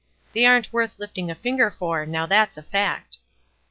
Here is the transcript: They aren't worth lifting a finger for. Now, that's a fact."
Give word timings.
They 0.33 0.47
aren't 0.47 0.73
worth 0.73 0.97
lifting 0.97 1.29
a 1.29 1.35
finger 1.35 1.69
for. 1.69 2.07
Now, 2.07 2.25
that's 2.25 2.57
a 2.57 2.63
fact." 2.63 3.19